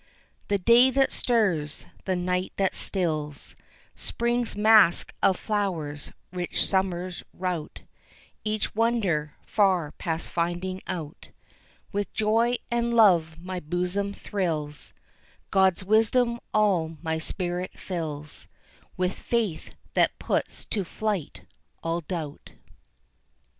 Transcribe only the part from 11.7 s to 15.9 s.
With joy and love my bosom thrills; God's